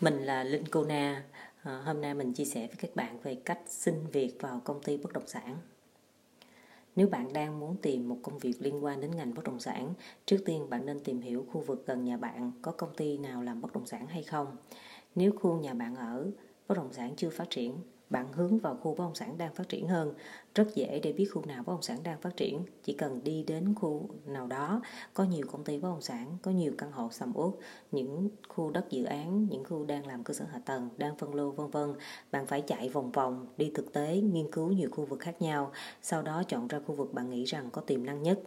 [0.00, 1.24] Mình là Linh Cô Na.
[1.62, 4.82] À, hôm nay mình chia sẻ với các bạn về cách xin việc vào công
[4.82, 5.56] ty bất động sản.
[6.96, 9.94] Nếu bạn đang muốn tìm một công việc liên quan đến ngành bất động sản,
[10.26, 13.42] trước tiên bạn nên tìm hiểu khu vực gần nhà bạn có công ty nào
[13.42, 14.56] làm bất động sản hay không.
[15.14, 16.30] Nếu khu nhà bạn ở
[16.68, 17.76] bất động sản chưa phát triển,
[18.14, 20.14] bạn hướng vào khu bất động sản đang phát triển hơn.
[20.54, 22.60] Rất dễ để biết khu nào bất động sản đang phát triển.
[22.82, 24.82] Chỉ cần đi đến khu nào đó,
[25.14, 27.50] có nhiều công ty bất động sản, có nhiều căn hộ sầm uất,
[27.92, 31.34] những khu đất dự án, những khu đang làm cơ sở hạ tầng, đang phân
[31.34, 31.94] lô, vân vân,
[32.32, 35.72] bạn phải chạy vòng vòng, đi thực tế, nghiên cứu nhiều khu vực khác nhau,
[36.02, 38.40] sau đó chọn ra khu vực bạn nghĩ rằng có tiềm năng nhất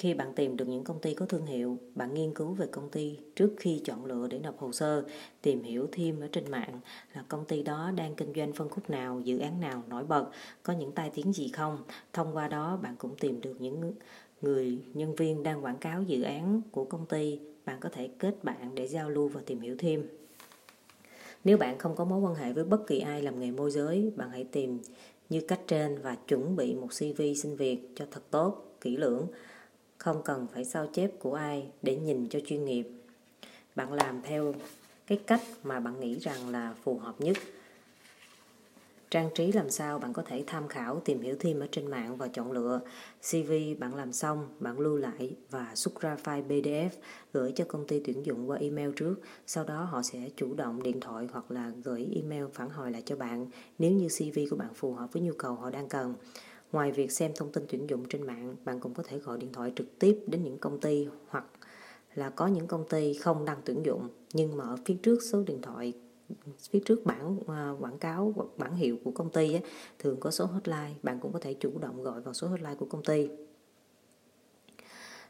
[0.00, 2.88] khi bạn tìm được những công ty có thương hiệu, bạn nghiên cứu về công
[2.88, 5.04] ty trước khi chọn lựa để nộp hồ sơ,
[5.42, 6.80] tìm hiểu thêm ở trên mạng
[7.14, 10.26] là công ty đó đang kinh doanh phân khúc nào, dự án nào nổi bật,
[10.62, 11.78] có những tai tiếng gì không.
[12.12, 13.92] Thông qua đó bạn cũng tìm được những
[14.42, 18.44] người nhân viên đang quảng cáo dự án của công ty, bạn có thể kết
[18.44, 20.08] bạn để giao lưu và tìm hiểu thêm.
[21.44, 24.12] Nếu bạn không có mối quan hệ với bất kỳ ai làm nghề môi giới,
[24.16, 24.78] bạn hãy tìm
[25.30, 29.26] như cách trên và chuẩn bị một CV xin việc cho thật tốt, kỹ lưỡng
[30.00, 32.88] không cần phải sao chép của ai để nhìn cho chuyên nghiệp.
[33.74, 34.54] Bạn làm theo
[35.06, 37.36] cái cách mà bạn nghĩ rằng là phù hợp nhất.
[39.10, 42.16] Trang trí làm sao bạn có thể tham khảo, tìm hiểu thêm ở trên mạng
[42.16, 42.80] và chọn lựa
[43.30, 46.90] cv bạn làm xong, bạn lưu lại và xuất ra file pdf
[47.32, 49.14] gửi cho công ty tuyển dụng qua email trước.
[49.46, 53.02] Sau đó họ sẽ chủ động điện thoại hoặc là gửi email phản hồi lại
[53.06, 53.46] cho bạn
[53.78, 56.14] nếu như cv của bạn phù hợp với nhu cầu họ đang cần.
[56.72, 59.52] Ngoài việc xem thông tin tuyển dụng trên mạng, bạn cũng có thể gọi điện
[59.52, 61.44] thoại trực tiếp đến những công ty hoặc
[62.14, 65.42] là có những công ty không đăng tuyển dụng nhưng mà ở phía trước số
[65.42, 65.92] điện thoại
[66.70, 69.62] phía trước bản à, quảng cáo hoặc bản hiệu của công ty ấy,
[69.98, 72.86] thường có số hotline bạn cũng có thể chủ động gọi vào số hotline của
[72.86, 73.28] công ty.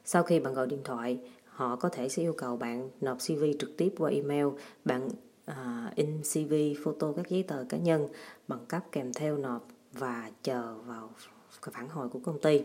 [0.04, 3.44] Sau khi bạn gọi điện thoại họ có thể sẽ yêu cầu bạn nộp CV
[3.58, 4.46] trực tiếp qua email
[4.84, 5.08] bạn
[5.50, 8.08] uh, in CV photo các giấy tờ cá nhân
[8.48, 11.10] bằng cấp kèm theo nộp và chờ vào
[11.60, 12.62] phản hồi của công ty.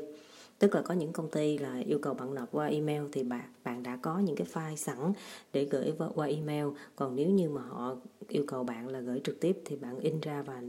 [0.59, 3.53] Tức là có những công ty là yêu cầu bạn nộp qua email thì bạn
[3.63, 5.13] bạn đã có những cái file sẵn
[5.53, 6.65] để gửi qua email.
[6.95, 7.95] Còn nếu như mà họ
[8.27, 10.61] yêu cầu bạn là gửi trực tiếp thì bạn in ra và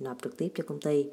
[0.00, 1.06] nộp trực tiếp cho công ty.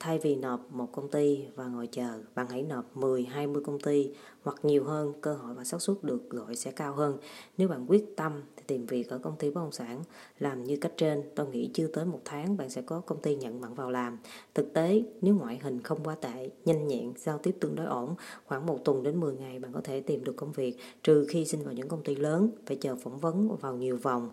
[0.00, 3.80] Thay vì nộp một công ty và ngồi chờ, bạn hãy nộp 10, 20 công
[3.80, 4.10] ty
[4.42, 7.18] hoặc nhiều hơn, cơ hội và xác suất được gọi sẽ cao hơn.
[7.58, 10.02] Nếu bạn quyết tâm thì tìm việc ở công ty bất động sản,
[10.38, 13.36] làm như cách trên, tôi nghĩ chưa tới một tháng bạn sẽ có công ty
[13.36, 14.18] nhận bạn vào làm.
[14.54, 18.14] Thực tế, nếu ngoại hình không quá tệ, nhanh nhẹn, giao tiếp tương đối ổn,
[18.44, 21.44] khoảng một tuần đến 10 ngày bạn có thể tìm được công việc, trừ khi
[21.44, 24.30] xin vào những công ty lớn, phải chờ phỏng vấn vào nhiều vòng,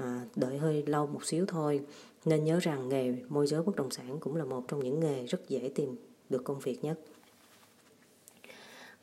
[0.00, 1.80] à, đợi hơi lâu một xíu thôi.
[2.24, 5.26] Nên nhớ rằng nghề môi giới bất động sản cũng là một trong những nghề
[5.26, 5.96] rất dễ tìm
[6.30, 7.00] được công việc nhất.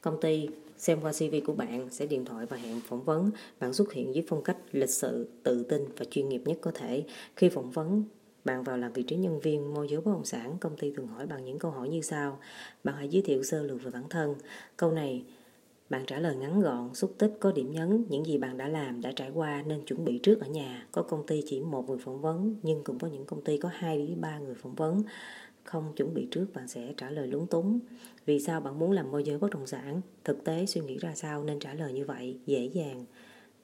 [0.01, 3.31] Công ty xem qua CV của bạn sẽ điện thoại và hẹn phỏng vấn.
[3.59, 6.71] Bạn xuất hiện với phong cách lịch sự, tự tin và chuyên nghiệp nhất có
[6.71, 7.03] thể.
[7.35, 8.03] Khi phỏng vấn,
[8.45, 11.07] bạn vào làm vị trí nhân viên môi giới bất động sản, công ty thường
[11.07, 12.39] hỏi bằng những câu hỏi như sau.
[12.83, 14.35] Bạn hãy giới thiệu sơ lược về bản thân.
[14.77, 15.23] Câu này
[15.89, 19.01] bạn trả lời ngắn gọn, xúc tích, có điểm nhấn, những gì bạn đã làm,
[19.01, 20.87] đã trải qua nên chuẩn bị trước ở nhà.
[20.91, 23.69] Có công ty chỉ một người phỏng vấn, nhưng cũng có những công ty có
[23.73, 25.03] 2 đến 3 người phỏng vấn.
[25.63, 27.79] Không chuẩn bị trước bạn sẽ trả lời lúng túng.
[28.25, 30.01] Vì sao bạn muốn làm môi giới bất động sản?
[30.23, 33.05] Thực tế suy nghĩ ra sao nên trả lời như vậy, dễ dàng,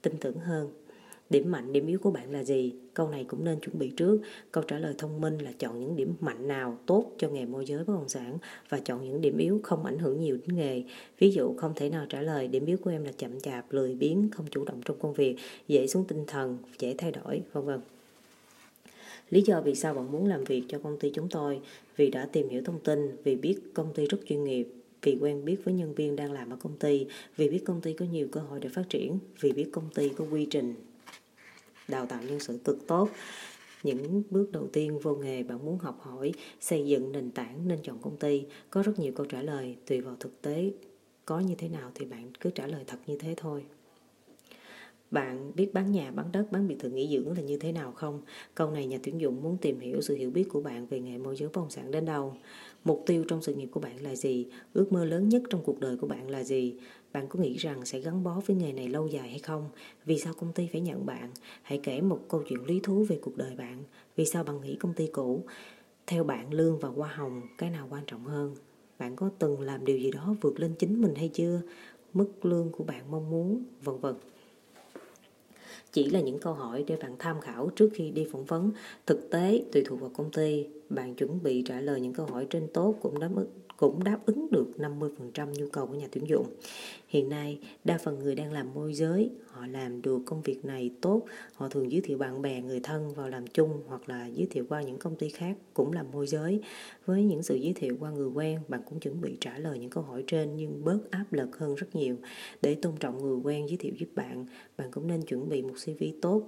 [0.02, 0.83] tin tưởng hơn.
[1.34, 2.72] Điểm mạnh, điểm yếu của bạn là gì?
[2.94, 4.20] Câu này cũng nên chuẩn bị trước.
[4.52, 7.66] Câu trả lời thông minh là chọn những điểm mạnh nào tốt cho nghề môi
[7.66, 10.82] giới bất động sản và chọn những điểm yếu không ảnh hưởng nhiều đến nghề.
[11.18, 13.94] Ví dụ không thể nào trả lời điểm yếu của em là chậm chạp, lười
[13.94, 15.36] biếng, không chủ động trong công việc,
[15.68, 17.80] dễ xuống tinh thần, dễ thay đổi, vân vân.
[19.30, 21.60] Lý do vì sao bạn muốn làm việc cho công ty chúng tôi?
[21.96, 24.68] Vì đã tìm hiểu thông tin, vì biết công ty rất chuyên nghiệp,
[25.02, 27.06] vì quen biết với nhân viên đang làm ở công ty,
[27.36, 30.08] vì biết công ty có nhiều cơ hội để phát triển, vì biết công ty
[30.08, 30.74] có quy trình
[31.88, 33.08] đào tạo nhân sự cực tốt.
[33.82, 37.78] Những bước đầu tiên vô nghề bạn muốn học hỏi, xây dựng nền tảng nên
[37.82, 38.44] chọn công ty.
[38.70, 40.72] Có rất nhiều câu trả lời, tùy vào thực tế
[41.24, 43.64] có như thế nào thì bạn cứ trả lời thật như thế thôi
[45.14, 47.92] bạn biết bán nhà, bán đất, bán biệt thự nghỉ dưỡng là như thế nào
[47.92, 48.22] không?
[48.54, 51.18] Câu này nhà tuyển dụng muốn tìm hiểu sự hiểu biết của bạn về nghề
[51.18, 52.34] môi giới bất động sản đến đâu.
[52.84, 54.46] Mục tiêu trong sự nghiệp của bạn là gì?
[54.72, 56.76] Ước mơ lớn nhất trong cuộc đời của bạn là gì?
[57.12, 59.68] Bạn có nghĩ rằng sẽ gắn bó với nghề này lâu dài hay không?
[60.04, 61.30] Vì sao công ty phải nhận bạn?
[61.62, 63.82] Hãy kể một câu chuyện lý thú về cuộc đời bạn.
[64.16, 65.44] Vì sao bạn nghĩ công ty cũ?
[66.06, 68.54] Theo bạn lương và hoa hồng, cái nào quan trọng hơn?
[68.98, 71.60] Bạn có từng làm điều gì đó vượt lên chính mình hay chưa?
[72.14, 74.14] Mức lương của bạn mong muốn, vân vân
[75.94, 78.70] chỉ là những câu hỏi để bạn tham khảo trước khi đi phỏng vấn.
[79.06, 82.46] Thực tế, tùy thuộc vào công ty, bạn chuẩn bị trả lời những câu hỏi
[82.50, 86.28] trên tốt cũng đáp ứng cũng đáp ứng được 50% nhu cầu của nhà tuyển
[86.28, 86.46] dụng.
[87.08, 90.90] Hiện nay, đa phần người đang làm môi giới, họ làm được công việc này
[91.00, 91.22] tốt,
[91.54, 94.64] họ thường giới thiệu bạn bè, người thân vào làm chung hoặc là giới thiệu
[94.68, 96.60] qua những công ty khác cũng làm môi giới.
[97.06, 99.90] Với những sự giới thiệu qua người quen, bạn cũng chuẩn bị trả lời những
[99.90, 102.16] câu hỏi trên nhưng bớt áp lực hơn rất nhiều.
[102.62, 104.46] Để tôn trọng người quen giới thiệu giúp bạn,
[104.76, 106.42] bạn cũng nên chuẩn bị một CV tốt,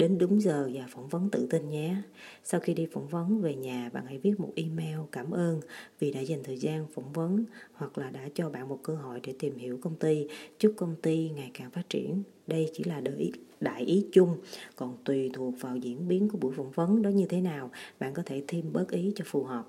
[0.00, 1.96] đến đúng giờ và phỏng vấn tự tin nhé.
[2.44, 5.60] Sau khi đi phỏng vấn về nhà, bạn hãy viết một email cảm ơn
[5.98, 9.20] vì đã dành thời gian phỏng vấn hoặc là đã cho bạn một cơ hội
[9.22, 10.26] để tìm hiểu công ty.
[10.58, 12.22] Chúc công ty ngày càng phát triển.
[12.46, 14.36] Đây chỉ là đại đại ý chung,
[14.76, 17.70] còn tùy thuộc vào diễn biến của buổi phỏng vấn đó như thế nào,
[18.00, 19.68] bạn có thể thêm bớt ý cho phù hợp.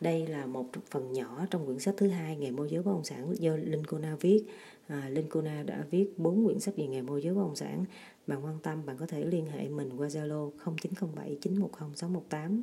[0.00, 3.04] Đây là một phần nhỏ trong quyển sách thứ hai Nghề môi giới bất động
[3.04, 4.44] sản do Linh Kona viết.
[4.88, 7.84] À, Linh Kona đã viết bốn quyển sách về nghề môi giới bất động sản.
[8.26, 12.62] Bạn quan tâm, bạn có thể liên hệ mình qua Zalo 0907 910 618